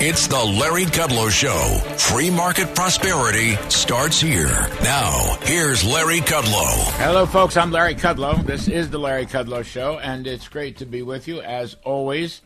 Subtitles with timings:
[0.00, 1.80] It's the Larry Kudlow Show.
[1.96, 4.46] Free market prosperity starts here.
[4.84, 6.72] Now, here's Larry Kudlow.
[6.98, 7.56] Hello, folks.
[7.56, 8.46] I'm Larry Kudlow.
[8.46, 12.42] This is the Larry Kudlow Show, and it's great to be with you as always.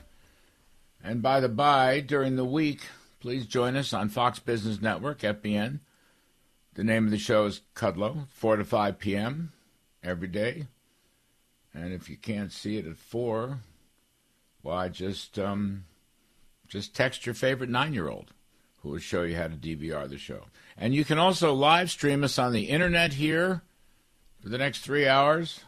[1.04, 2.80] And by the by, during the week,
[3.21, 5.80] please join us on Fox Business Network, FBN.
[6.72, 9.53] The name of the show is Kudlow, 4 to 5 p.m.
[10.03, 10.69] every day.
[11.74, 13.58] And if you can't see it at 4,
[14.62, 15.84] why, just um,
[16.73, 18.33] just text your favorite nine year old
[18.79, 20.45] who will show you how to DVR the show.
[20.75, 23.61] And you can also live stream us on the internet here
[24.41, 25.61] for the next three hours.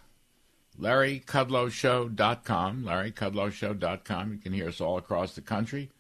[0.81, 2.85] LarryKudlowShow.com.
[2.85, 4.33] LarryKudlowShow.com.
[4.33, 5.91] You can hear us all across the country,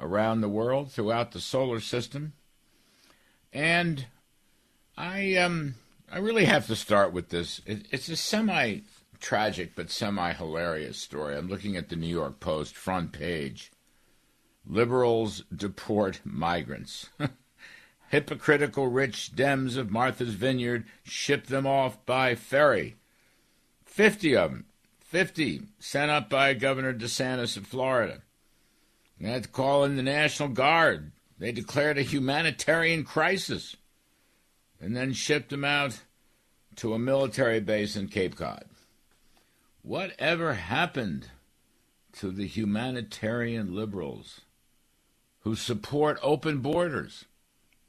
[0.00, 2.32] around the world, throughout the solar system.
[3.52, 4.06] And
[4.96, 5.74] I um
[6.10, 7.60] I really have to start with this.
[7.66, 8.78] It, it's a semi
[9.20, 11.36] tragic but semi hilarious story.
[11.36, 13.70] I'm looking at the New York Post front page.
[14.70, 17.08] Liberals deport migrants.
[18.10, 22.94] Hypocritical rich Dems of Martha's Vineyard ship them off by ferry.
[23.84, 24.66] 50 of them,
[25.00, 28.22] 50 sent up by Governor DeSantis of Florida.
[29.20, 31.10] They had to call in the National Guard.
[31.36, 33.74] They declared a humanitarian crisis
[34.80, 35.98] and then shipped them out
[36.76, 38.66] to a military base in Cape Cod.
[39.82, 41.26] Whatever happened
[42.12, 44.42] to the humanitarian liberals?
[45.40, 47.24] Who support open borders.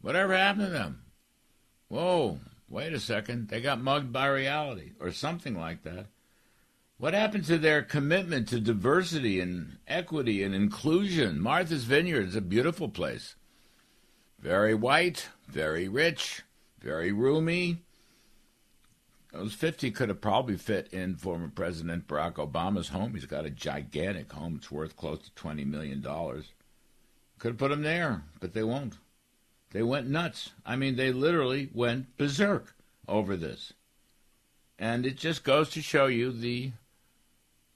[0.01, 1.03] Whatever happened to them?
[1.87, 3.49] Whoa, wait a second.
[3.49, 6.07] They got mugged by reality or something like that.
[6.97, 11.41] What happened to their commitment to diversity and equity and inclusion?
[11.41, 13.35] Martha's Vineyard is a beautiful place.
[14.39, 16.43] Very white, very rich,
[16.79, 17.83] very roomy.
[19.33, 23.13] Those 50 could have probably fit in former President Barack Obama's home.
[23.13, 24.55] He's got a gigantic home.
[24.57, 26.05] It's worth close to $20 million.
[27.41, 28.97] Could have put them there, but they won't.
[29.71, 30.51] They went nuts.
[30.63, 32.75] I mean, they literally went berserk
[33.07, 33.73] over this.
[34.77, 36.73] And it just goes to show you the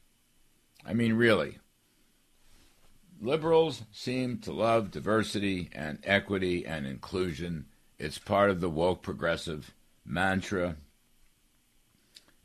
[0.86, 1.58] I mean, really.
[3.20, 7.66] Liberals seem to love diversity and equity and inclusion.
[7.98, 9.74] It's part of the woke progressive
[10.06, 10.76] mantra.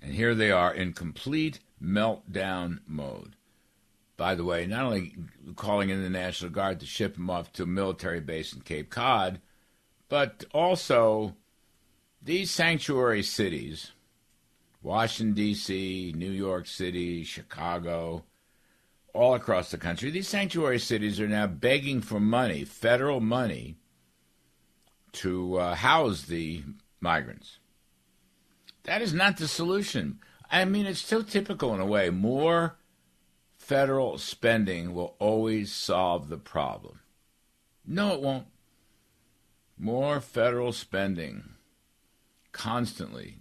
[0.00, 3.36] And here they are in complete meltdown mode.
[4.16, 5.14] By the way, not only
[5.56, 8.90] calling in the National Guard to ship them off to a military base in Cape
[8.90, 9.40] Cod,
[10.08, 11.34] but also
[12.22, 13.92] these sanctuary cities
[14.82, 18.24] Washington, D.C., New York City, Chicago,
[19.12, 20.10] all across the country.
[20.10, 23.76] These sanctuary cities are now begging for money, federal money,
[25.12, 26.62] to uh, house the
[27.00, 27.58] migrants.
[28.84, 30.20] That is not the solution.
[30.50, 32.10] I mean, it's so typical in a way.
[32.10, 32.76] More
[33.56, 37.00] federal spending will always solve the problem.
[37.86, 38.46] No, it won't.
[39.78, 41.54] More federal spending
[42.52, 43.38] constantly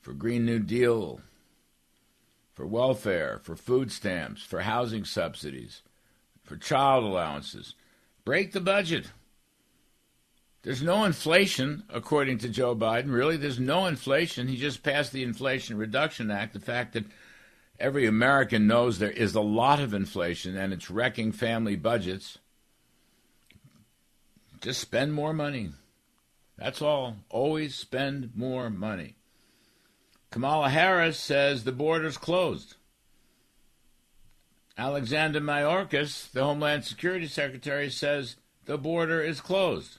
[0.00, 1.20] for Green New Deal,
[2.56, 5.82] for welfare, for food stamps, for housing subsidies,
[6.42, 7.74] for child allowances.
[8.24, 9.10] Break the budget.
[10.62, 13.12] There's no inflation, according to Joe Biden.
[13.12, 14.48] Really, there's no inflation.
[14.48, 16.54] He just passed the Inflation Reduction Act.
[16.54, 17.04] The fact that
[17.78, 22.38] every American knows there is a lot of inflation and it's wrecking family budgets.
[24.62, 25.72] Just spend more money.
[26.56, 27.18] That's all.
[27.28, 29.16] Always spend more money.
[30.36, 32.76] Kamala Harris says the border's closed.
[34.76, 38.36] Alexander Mayorkas, the Homeland Security Secretary, says
[38.66, 39.96] the border is closed.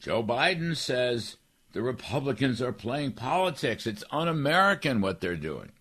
[0.00, 1.36] Joe Biden says
[1.74, 3.86] the Republicans are playing politics.
[3.86, 5.72] It's un American what they're doing.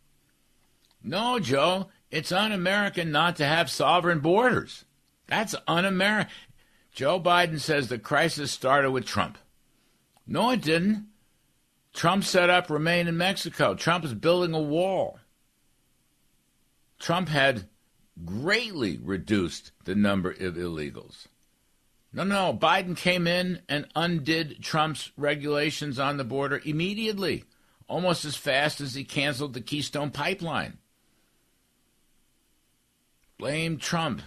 [1.02, 4.84] No, Joe, it's un American not to have sovereign borders.
[5.28, 6.34] That's un American.
[6.92, 9.38] Joe Biden says the crisis started with Trump.
[10.28, 11.08] No, it didn't.
[11.94, 13.76] Trump set up Remain in Mexico.
[13.76, 15.20] Trump is building a wall.
[17.00, 17.68] Trump had
[18.26, 21.28] greatly reduced the number of illegals.
[22.14, 22.54] No, no.
[22.54, 27.46] Biden came in and undid Trump's regulations on the border immediately,
[27.88, 30.78] almost as fast as he canceled the Keystone Pipeline.
[33.38, 34.22] Blame Trump.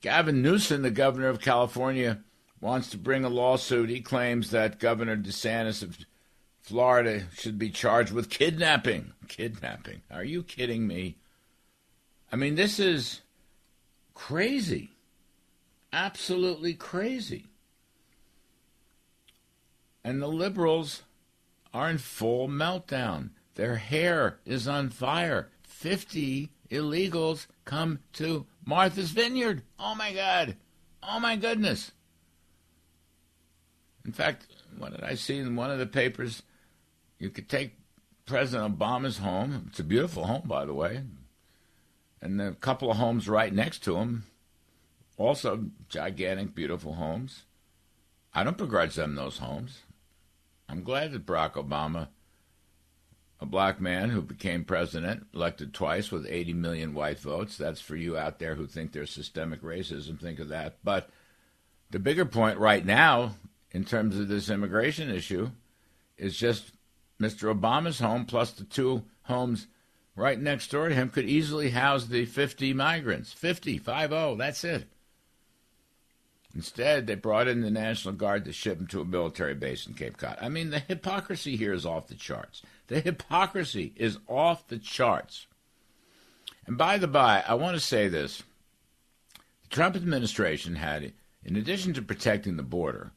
[0.00, 2.22] Gavin Newsom, the governor of California,
[2.60, 3.90] wants to bring a lawsuit.
[3.90, 5.98] He claims that Governor DeSantis of
[6.60, 9.12] Florida should be charged with kidnapping.
[9.28, 10.02] Kidnapping.
[10.10, 11.16] Are you kidding me?
[12.30, 13.22] I mean, this is
[14.14, 14.90] crazy
[15.92, 17.46] absolutely crazy.
[20.04, 21.02] And the liberals
[21.74, 23.30] are in full meltdown.
[23.54, 25.50] Their hair is on fire.
[25.64, 29.62] 50 illegals come to Martha's Vineyard.
[29.78, 30.56] Oh my God.
[31.02, 31.92] Oh my goodness.
[34.08, 34.46] In fact,
[34.78, 36.42] what did I see in one of the papers?
[37.18, 37.76] You could take
[38.24, 39.66] President Obama's home.
[39.68, 41.02] It's a beautiful home, by the way.
[42.22, 44.24] And a couple of homes right next to him
[45.18, 47.42] also, gigantic, beautiful homes.
[48.32, 49.80] I don't begrudge them those homes.
[50.68, 52.08] I'm glad that Barack Obama,
[53.40, 57.58] a black man who became president, elected twice with 80 million white votes.
[57.58, 60.18] That's for you out there who think there's systemic racism.
[60.18, 60.78] Think of that.
[60.84, 61.10] But
[61.90, 63.32] the bigger point right now,
[63.70, 65.50] in terms of this immigration issue,
[66.16, 66.72] is just
[67.20, 67.54] Mr.
[67.54, 69.66] Obama's home plus the two homes
[70.16, 73.32] right next door to him could easily house the 50 migrants.
[73.32, 74.88] 50, 5 0, that's it.
[76.54, 79.94] Instead, they brought in the National Guard to ship them to a military base in
[79.94, 80.38] Cape Cod.
[80.40, 82.62] I mean, the hypocrisy here is off the charts.
[82.88, 85.46] The hypocrisy is off the charts.
[86.66, 88.42] And by the by, I want to say this.
[89.62, 91.12] The Trump administration had,
[91.44, 93.12] in addition to protecting the border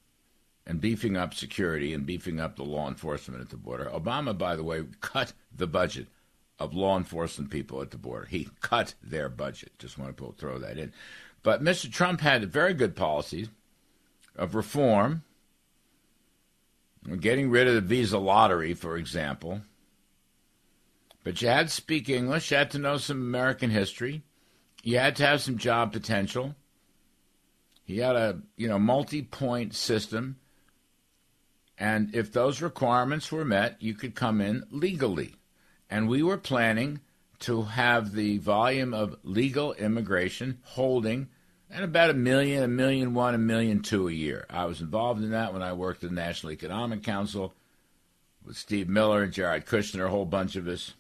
[0.66, 4.56] and beefing up security and beefing up the law enforcement at the border, Obama, by
[4.56, 6.08] the way, cut the budget
[6.60, 8.26] of law enforcement people at the border.
[8.26, 9.72] He cut their budget.
[9.80, 10.94] Just want to throw that in.
[11.44, 11.92] But Mr.
[11.92, 13.50] Trump had very good policies
[14.36, 15.24] of reform,
[17.20, 19.62] getting rid of the visa lottery, for example.
[21.24, 24.24] But you had to speak English, you had to know some American history,
[24.84, 26.56] you had to have some job potential.
[27.84, 30.38] He had a you know multi-point system,
[31.82, 35.34] and if those requirements were met, you could come in legally.
[35.90, 37.00] And we were planning
[37.40, 41.30] to have the volume of legal immigration holding
[41.72, 44.46] at about a million, a million one, a million two a year.
[44.48, 47.56] I was involved in that when I worked at the National Economic Council
[48.46, 50.94] with Steve Miller and Jared Kushner, a whole bunch of us.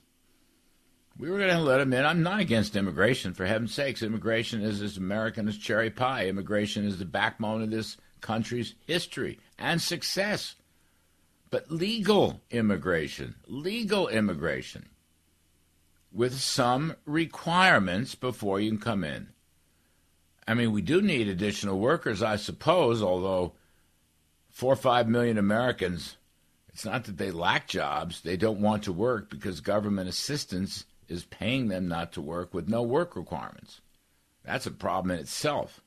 [1.15, 2.03] We were going to let them in.
[2.03, 4.01] I'm not against immigration, for heaven's sakes.
[4.01, 6.25] Immigration is as American as cherry pie.
[6.25, 10.55] Immigration is the backbone of this country's history and success.
[11.51, 14.89] But legal immigration, legal immigration
[16.11, 19.27] with some requirements before you can come in.
[20.47, 23.53] I mean, we do need additional workers, I suppose, although
[24.49, 26.17] four or five million Americans,
[26.69, 31.25] it's not that they lack jobs, they don't want to work because government assistance is
[31.25, 33.81] paying them not to work with no work requirements.
[34.43, 35.81] That's a problem in itself.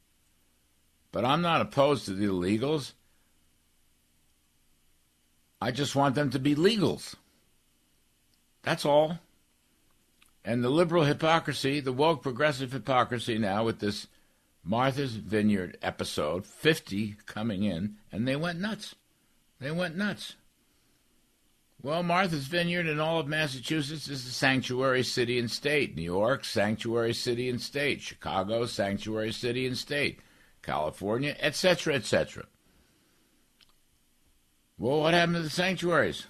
[1.10, 2.92] But I'm not opposed to the illegals.
[5.60, 7.14] I just want them to be legals.
[8.62, 9.18] That's all.
[10.44, 14.08] And the liberal hypocrisy, the woke progressive hypocrisy now with this
[14.62, 18.94] Martha's Vineyard episode, 50 coming in, and they went nuts.
[19.60, 20.36] They went nuts.
[21.82, 25.94] Well, Martha's Vineyard in all of Massachusetts is a sanctuary city and state.
[25.94, 28.00] New York, sanctuary city and state.
[28.00, 30.20] Chicago, sanctuary city and state.
[30.62, 32.46] California, etc., etc.
[34.76, 36.26] Well, what happened to the sanctuaries?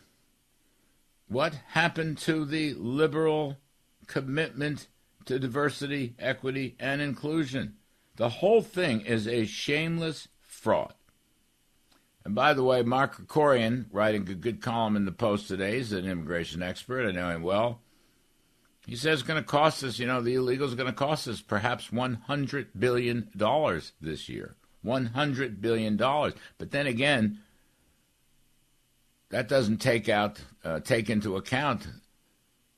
[1.28, 3.56] What happened to the liberal
[4.06, 4.88] commitment
[5.24, 7.76] to diversity, equity, and inclusion?
[8.16, 10.94] The whole thing is a shameless fraud.
[12.24, 15.92] And by the way, Mark Krikorian, writing a good column in the Post today, is
[15.92, 17.08] an immigration expert.
[17.08, 17.80] I know him well.
[18.86, 21.26] He says it's going to cost us, you know, the illegals are going to cost
[21.26, 23.30] us perhaps $100 billion
[24.00, 24.56] this year.
[24.84, 25.96] $100 billion.
[25.96, 27.40] But then again,
[29.30, 31.86] that doesn't take out, uh, take into account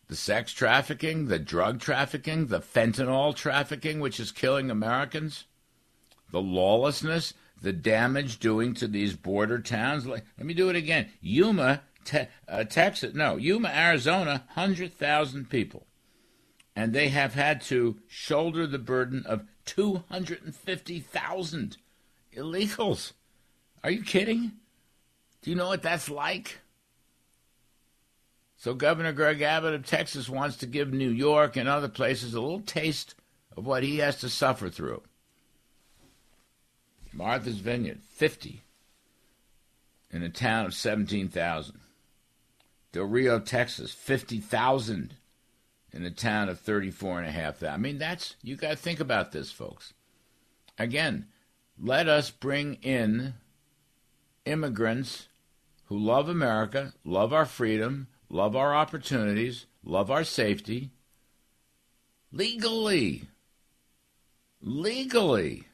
[0.09, 5.45] the sex trafficking, the drug trafficking, the fentanyl trafficking, which is killing Americans,
[6.31, 10.07] the lawlessness, the damage doing to these border towns.
[10.07, 11.11] Let me do it again.
[11.21, 15.87] Yuma, te- uh, Texas, no, Yuma, Arizona, 100,000 people.
[16.75, 21.76] And they have had to shoulder the burden of 250,000
[22.37, 23.12] illegals.
[23.83, 24.53] Are you kidding?
[25.43, 26.59] Do you know what that's like?
[28.57, 32.40] So Governor Greg Abbott of Texas wants to give New York and other places a
[32.40, 33.14] little taste
[33.57, 35.02] of what he has to suffer through.
[37.12, 38.62] Martha's Vineyard, 50
[40.11, 41.81] in a town of 17,000.
[42.93, 45.14] Del Rio, Texas, 50,000
[45.93, 47.69] in a town of 34,500.
[47.69, 49.93] I mean, that's, you got to think about this, folks.
[50.78, 51.26] Again,
[51.78, 53.35] let us bring in
[54.47, 55.29] immigrants
[55.87, 60.91] who love America, love our freedom, love our opportunities, love our safety,
[62.33, 63.29] legally.
[64.61, 65.65] Legally.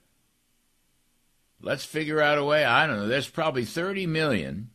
[1.61, 2.65] Let's figure out a way.
[2.65, 3.07] I don't know.
[3.07, 4.71] There's probably 30 million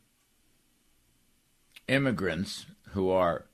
[1.86, 3.44] immigrants who are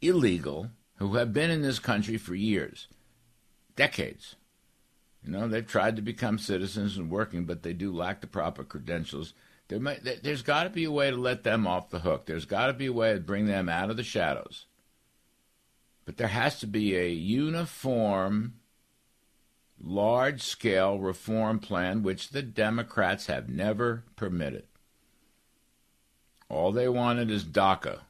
[0.00, 2.88] illegal, who have been in this country for years,
[3.76, 4.36] decades.
[5.24, 8.64] You know, they've tried to become citizens and working, but they do lack the proper
[8.64, 9.34] credentials.
[9.68, 12.26] There may, there's got to be a way to let them off the hook.
[12.26, 14.66] There's got to be a way to bring them out of the shadows.
[16.06, 18.54] But there has to be a uniform
[19.80, 24.64] large scale reform plan which the Democrats have never permitted.
[26.48, 28.00] All they wanted is DACA.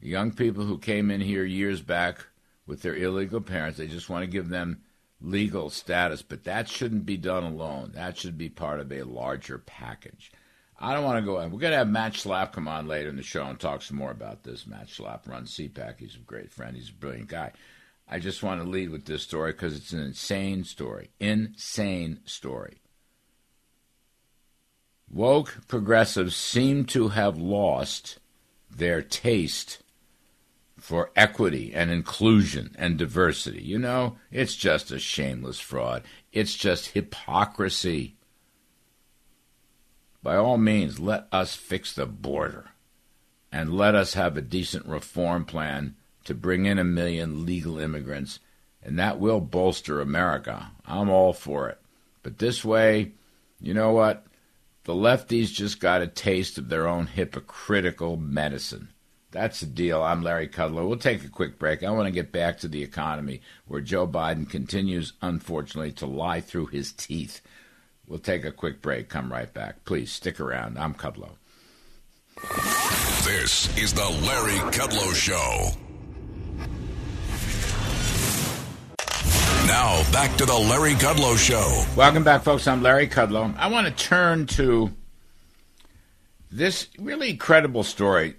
[0.00, 2.26] The young people who came in here years back
[2.66, 4.82] with their illegal parents, they just want to give them
[5.20, 7.92] legal status, but that shouldn't be done alone.
[7.94, 10.32] That should be part of a larger package.
[10.82, 11.34] I don't want to go.
[11.34, 13.96] We're going to have Matt Schlapp come on later in the show and talk some
[13.96, 14.66] more about this.
[14.66, 16.00] Matt Schlapp runs CPAC.
[16.00, 16.76] He's a great friend.
[16.76, 17.52] He's a brilliant guy.
[18.08, 21.10] I just want to lead with this story because it's an insane story.
[21.20, 22.82] Insane story.
[25.08, 28.18] Woke progressives seem to have lost
[28.68, 29.82] their taste
[30.78, 33.62] for equity and inclusion and diversity.
[33.62, 36.02] You know, it's just a shameless fraud.
[36.32, 38.16] It's just hypocrisy.
[40.22, 42.70] By all means, let us fix the border
[43.50, 48.38] and let us have a decent reform plan to bring in a million legal immigrants,
[48.82, 50.70] and that will bolster America.
[50.86, 51.78] I'm all for it.
[52.22, 53.12] But this way,
[53.60, 54.24] you know what?
[54.84, 58.88] The lefties just got a taste of their own hypocritical medicine.
[59.30, 60.02] That's the deal.
[60.02, 60.86] I'm Larry Kudlow.
[60.88, 61.82] We'll take a quick break.
[61.82, 66.40] I want to get back to the economy, where Joe Biden continues, unfortunately, to lie
[66.40, 67.40] through his teeth.
[68.06, 69.08] We'll take a quick break.
[69.08, 69.84] Come right back.
[69.84, 70.78] Please stick around.
[70.78, 71.30] I'm Kudlow.
[73.24, 75.70] This is the Larry Kudlow Show.
[79.66, 81.84] Now, back to the Larry Kudlow Show.
[81.96, 82.66] Welcome back, folks.
[82.66, 83.56] I'm Larry Kudlow.
[83.56, 84.90] I want to turn to
[86.50, 88.34] this really credible story.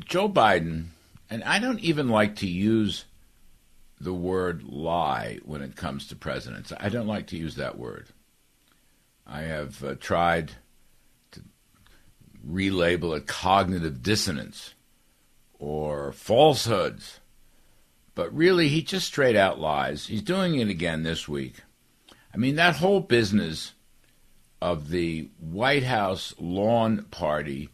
[0.00, 0.86] Joe Biden,
[1.30, 3.04] and I don't even like to use
[4.00, 6.72] the word lie when it comes to presidents.
[6.78, 8.08] I don't like to use that word.
[9.26, 10.52] I have uh, tried
[11.32, 11.42] to
[12.46, 14.74] relabel it cognitive dissonance
[15.58, 17.20] or falsehoods
[18.14, 20.06] but really, he just straight out lies.
[20.06, 21.62] He's doing it again this week.
[22.32, 23.72] I mean, that whole business
[24.60, 27.70] of the White House lawn party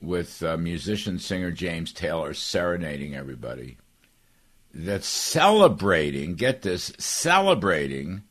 [0.00, 3.78] with uh, musician singer James Taylor serenading everybody,
[4.72, 8.22] that's celebrating, get this, celebrating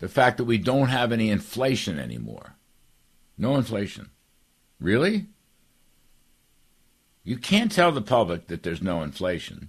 [0.00, 2.56] the fact that we don't have any inflation anymore.
[3.38, 4.10] No inflation.
[4.80, 5.26] Really?
[7.22, 9.68] You can't tell the public that there's no inflation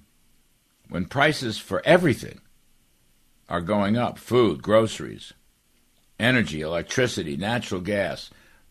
[0.90, 2.40] when prices for everything
[3.50, 5.34] are going up food, groceries,
[6.18, 8.30] energy, electricity, natural gas.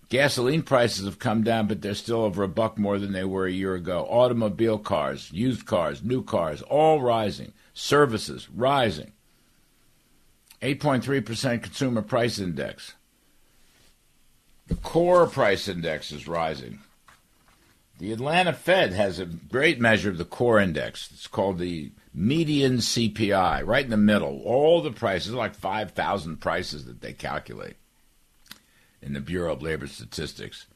[0.08, 3.46] Gasoline prices have come down, but they're still over a buck more than they were
[3.46, 4.06] a year ago.
[4.08, 7.52] Automobile cars, used cars, new cars, all rising.
[7.74, 9.12] Services rising.
[10.62, 12.94] 8.3% consumer price index.
[14.66, 16.80] The core price index is rising.
[17.98, 21.10] The Atlanta Fed has a great measure of the core index.
[21.12, 24.40] It's called the median CPI, right in the middle.
[24.44, 27.76] All the prices, like 5,000 prices that they calculate
[29.02, 30.66] in the Bureau of Labor Statistics.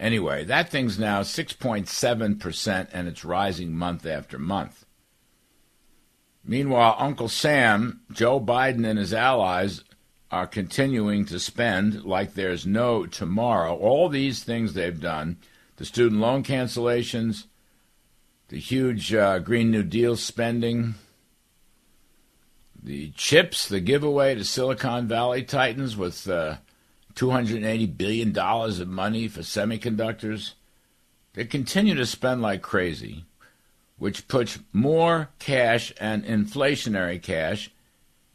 [0.00, 4.84] Anyway, that thing's now 6.7%, and it's rising month after month.
[6.44, 9.84] Meanwhile, Uncle Sam, Joe Biden, and his allies
[10.30, 13.76] are continuing to spend like there's no tomorrow.
[13.76, 15.36] All these things they've done
[15.76, 17.46] the student loan cancellations,
[18.48, 20.94] the huge uh, Green New Deal spending,
[22.80, 26.56] the chips, the giveaway to Silicon Valley Titans with uh,
[27.14, 30.52] $280 billion of money for semiconductors.
[31.34, 33.24] They continue to spend like crazy,
[34.02, 37.70] which puts more cash and inflationary cash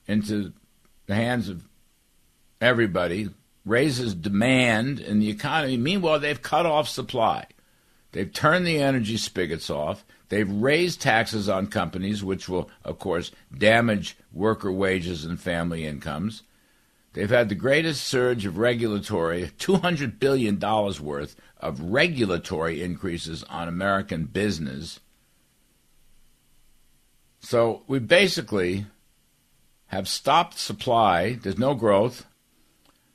[0.07, 0.53] into
[1.07, 1.61] the hands of
[2.61, 3.29] everybody,
[3.65, 5.75] raises demand in the economy.
[5.75, 7.47] Meanwhile, they've cut off supply.
[8.13, 10.05] They've turned the energy spigots off.
[10.29, 16.43] They've raised taxes on companies, which will, of course, damage worker wages and family incomes.
[17.11, 24.27] They've had the greatest surge of regulatory, $200 billion worth of regulatory increases on American
[24.27, 25.01] business.
[27.49, 28.87] So we basically
[29.85, 31.39] have stopped supply.
[31.41, 32.25] There's no growth.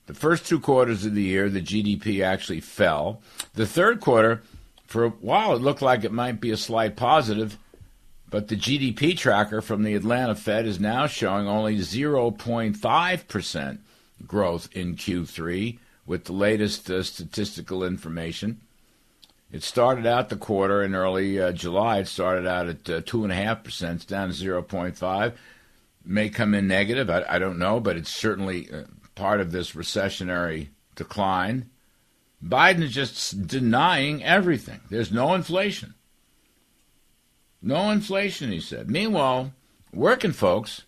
[0.07, 3.21] The first two quarters of the year, the GDP actually fell.
[3.53, 4.43] The third quarter,
[4.87, 7.59] for a while, it looked like it might be a slight positive,
[8.31, 13.79] but the GDP tracker from the Atlanta Fed is now showing only 0.5%
[14.27, 18.63] growth in Q3 with the latest uh, statistical information.
[19.53, 21.99] It started out the quarter in early uh, July.
[21.99, 23.97] It started out at uh, two and a half percent.
[23.97, 25.39] It's down to zero point five.
[26.05, 27.11] May come in negative.
[27.11, 31.69] I, I don't know, but it's certainly uh, part of this recessionary decline.
[32.43, 34.81] Biden is just denying everything.
[34.89, 35.95] There's no inflation.
[37.61, 38.91] No inflation, he said.
[38.91, 39.53] Meanwhile,
[39.93, 40.83] working folks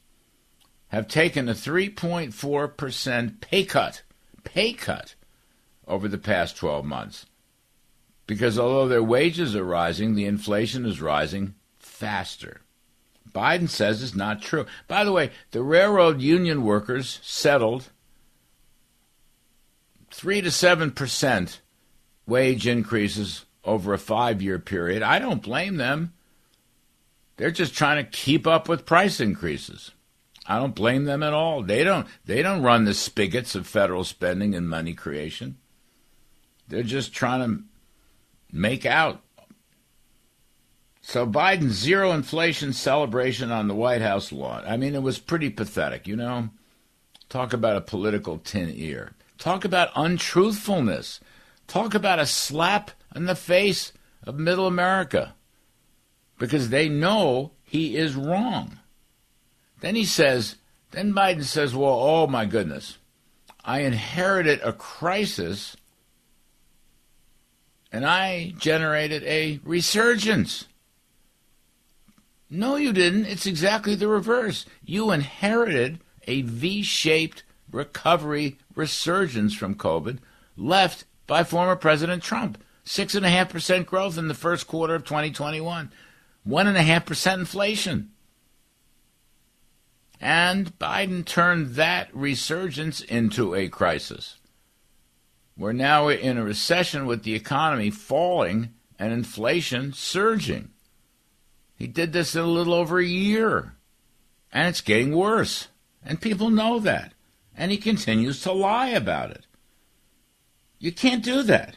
[0.89, 4.03] have taken a 3.4% pay cut,
[4.43, 5.15] pay cut
[5.87, 7.27] over the past 12 months.
[8.27, 12.63] Because although their wages are rising, the inflation is rising faster.
[13.33, 14.65] Biden says it's not true.
[14.87, 17.91] By the way, the railroad union workers settled
[20.11, 21.59] 3 to 7%
[22.27, 25.03] wage increases over a 5-year period.
[25.03, 26.13] I don't blame them.
[27.37, 29.91] They're just trying to keep up with price increases.
[30.47, 31.63] I don't blame them at all.
[31.63, 35.57] They don't they don't run the spigots of federal spending and money creation.
[36.69, 37.63] They're just trying to
[38.55, 39.21] make out.
[41.03, 44.65] So Biden's zero inflation celebration on the White House lawn.
[44.67, 46.49] I mean, it was pretty pathetic, you know.
[47.29, 49.13] Talk about a political tin ear.
[49.37, 51.21] Talk about untruthfulness.
[51.67, 55.35] Talk about a slap in the face of middle America.
[56.39, 58.79] Because they know he is wrong.
[59.81, 60.57] Then he says,
[60.93, 62.99] then Biden says, well, oh my goodness,
[63.65, 65.77] I inherited a crisis
[67.95, 70.67] and I generated a resurgence.
[72.51, 73.27] No, you didn't.
[73.27, 74.67] It's exactly the reverse.
[74.85, 80.19] You inherited a V shaped recovery resurgence from COVID
[80.57, 82.59] left by former President Trump.
[82.85, 85.93] 6.5% growth in the first quarter of 2021,
[86.49, 88.11] 1.5% inflation.
[90.21, 94.41] And Biden turned that resurgence into a crisis.
[95.57, 100.71] We're now in a recession with the economy falling and inflation surging.
[101.77, 103.75] He did this in a little over a year.
[104.53, 105.69] And it's getting worse.
[106.05, 107.13] And people know that.
[107.57, 109.47] And he continues to lie about it.
[110.79, 111.77] You can't do that.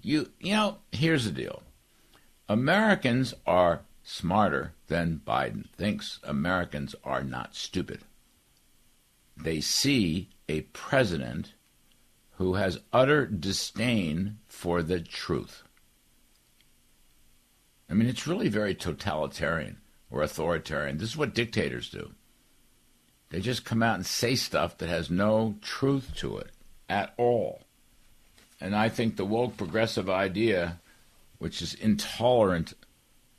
[0.00, 1.62] You you know, here's the deal.
[2.48, 8.00] Americans are smarter than Biden thinks Americans are not stupid.
[9.36, 11.52] They see a president
[12.38, 15.64] who has utter disdain for the truth.
[17.90, 20.98] I mean, it's really very totalitarian or authoritarian.
[20.98, 22.12] This is what dictators do.
[23.30, 26.50] They just come out and say stuff that has no truth to it
[26.88, 27.62] at all.
[28.60, 30.78] And I think the woke progressive idea,
[31.38, 32.74] which is intolerant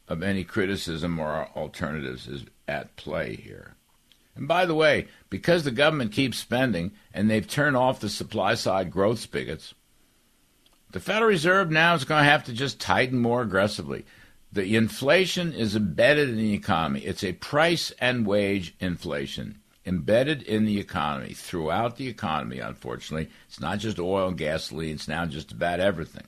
[0.09, 3.75] of any criticism or alternatives is at play here.
[4.39, 8.55] And by the way, because the government keeps spending and they've turned off the supply
[8.55, 9.73] side growth spigots,
[10.91, 14.05] the Federal Reserve now is going to have to just tighten more aggressively.
[14.53, 17.01] The inflation is embedded in the economy.
[17.01, 23.29] It's a price and wage inflation embedded in the economy, throughout the economy, unfortunately.
[23.47, 26.27] It's not just oil and gasoline, it's now just about everything.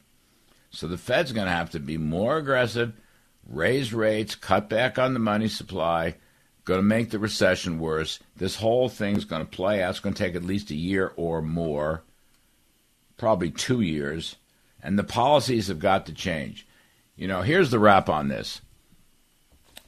[0.69, 2.93] So the Fed's going to have to be more aggressive,
[3.47, 6.15] raise rates, cut back on the money supply,
[6.65, 8.19] going to make the recession worse.
[8.36, 9.91] This whole thing's going to play out.
[9.91, 12.04] It's going to take at least a year or more,
[13.17, 14.36] probably two years.
[14.84, 16.67] And the policies have got to change.
[17.15, 18.62] You know, here's the wrap on this.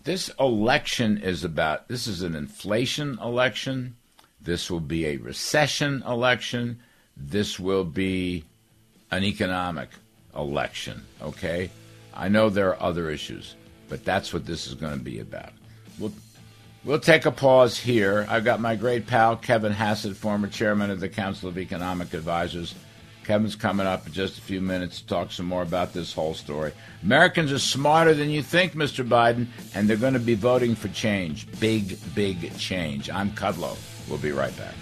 [0.04, 3.96] This election is about, this is an inflation election.
[4.42, 6.80] This will be a recession election.
[7.16, 8.44] This will be
[9.12, 9.90] an economic
[10.36, 11.70] election, okay?
[12.14, 13.56] I know there are other issues,
[13.88, 15.54] but that's what this is going to be about.
[15.98, 16.12] We'll,
[16.84, 18.26] we'll take a pause here.
[18.30, 22.76] I've got my great pal, Kevin Hassett, former chairman of the Council of Economic Advisors.
[23.24, 26.34] Kevin's coming up in just a few minutes to talk some more about this whole
[26.34, 26.74] story.
[27.04, 29.08] Americans are smarter than you think, Mr.
[29.08, 31.48] Biden, and they're going to be voting for change.
[31.60, 33.10] Big, big change.
[33.10, 33.78] I'm Kudlow.
[34.10, 34.76] We'll be right back.